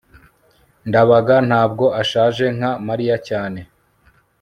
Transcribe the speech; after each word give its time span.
ndabaga 0.87 1.35
ntabwo 1.49 1.85
ashaje 2.01 2.45
nka 2.57 2.71
mariya 2.87 3.15
cyane 3.27 3.61